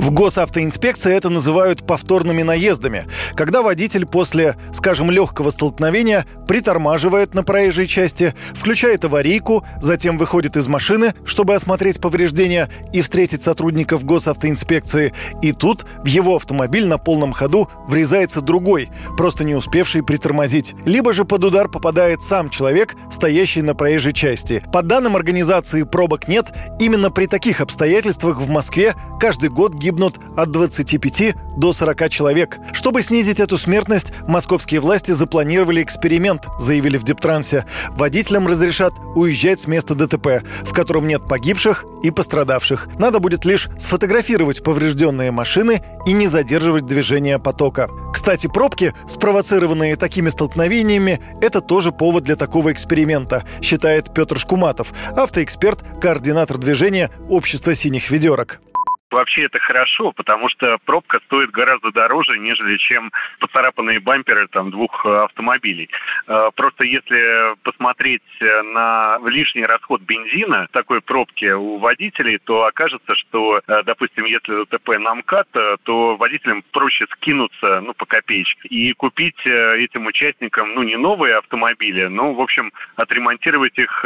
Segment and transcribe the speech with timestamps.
[0.00, 7.86] В госавтоинспекции это называют повторными наездами, когда водитель после, скажем, легкого столкновения притормаживает на проезжей
[7.86, 15.12] части, включает аварийку, затем выходит из машины, чтобы осмотреть повреждения и встретить сотрудников госавтоинспекции.
[15.42, 20.74] И тут в его автомобиль на полном ходу врезается другой, просто не успевший притормозить.
[20.86, 24.64] Либо же под удар попадает сам человек, стоящий на проезжей части.
[24.72, 26.46] По данным организации «Пробок нет»,
[26.78, 32.58] именно при таких обстоятельствах в Москве каждый год гибнут гибнут от 25 до 40 человек.
[32.72, 37.66] Чтобы снизить эту смертность, московские власти запланировали эксперимент, заявили в Дептрансе.
[37.90, 42.88] Водителям разрешат уезжать с места ДТП, в котором нет погибших и пострадавших.
[42.98, 47.90] Надо будет лишь сфотографировать поврежденные машины и не задерживать движение потока.
[48.12, 55.80] Кстати, пробки, спровоцированные такими столкновениями, это тоже повод для такого эксперимента, считает Петр Шкуматов, автоэксперт,
[56.00, 58.60] координатор движения Общества синих ведерок.
[59.10, 65.04] Вообще это хорошо, потому что пробка стоит гораздо дороже, нежели чем поцарапанные бамперы там, двух
[65.04, 65.90] э, автомобилей.
[66.28, 73.16] Э, просто если посмотреть на лишний расход бензина в такой пробке у водителей, то окажется,
[73.16, 75.48] что, э, допустим, если ДТП на МКАД,
[75.82, 82.06] то водителям проще скинуться ну, по копеечке и купить этим участникам ну, не новые автомобили,
[82.06, 84.04] но, в общем, отремонтировать их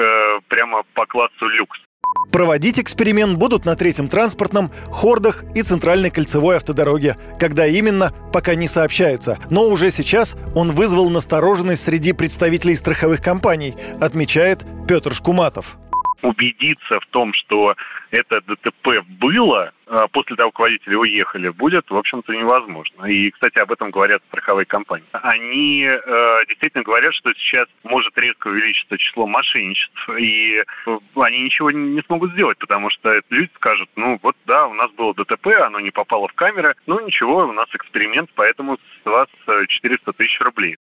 [0.49, 1.84] прямо по классу люкс.
[2.31, 7.17] Проводить эксперимент будут на третьем транспортном, Хордах и центральной кольцевой автодороге.
[7.39, 9.39] Когда именно, пока не сообщается.
[9.51, 15.79] Но уже сейчас он вызвал настороженность среди представителей страховых компаний, отмечает Петр Шкуматов
[16.25, 17.75] убедиться в том, что
[18.11, 23.05] это ДТП было а после того, как водители уехали, будет, в общем-то, невозможно.
[23.05, 25.07] И, кстати, об этом говорят страховые компании.
[25.13, 31.71] Они э, действительно говорят, что сейчас может резко увеличиться число мошенничеств, и э, они ничего
[31.71, 35.81] не смогут сделать, потому что люди скажут, ну вот да, у нас было ДТП, оно
[35.81, 39.29] не попало в камеры, ну ничего, у нас эксперимент, поэтому с вас
[39.69, 40.77] 400 э, тысяч рублей.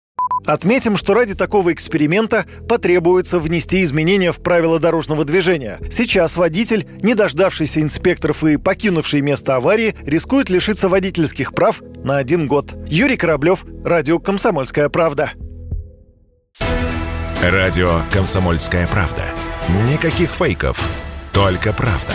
[0.47, 5.79] Отметим, что ради такого эксперимента потребуется внести изменения в правила дорожного движения.
[5.91, 12.47] Сейчас водитель, не дождавшийся инспекторов и покинувший место аварии, рискует лишиться водительских прав на один
[12.47, 12.75] год.
[12.87, 15.33] Юрий Кораблев, Радио «Комсомольская правда».
[17.43, 19.23] Радио «Комсомольская правда».
[19.91, 20.89] Никаких фейков,
[21.33, 22.15] только правда.